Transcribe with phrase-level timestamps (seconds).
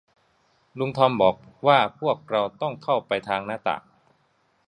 [0.77, 1.35] ลุงทอมบอก
[1.67, 3.83] ว่าพวกเราต้องเข้าไปทางหน้าต่าง